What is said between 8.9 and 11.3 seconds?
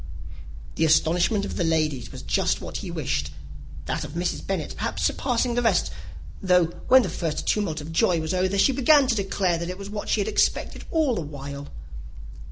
to declare that it was what she had expected all the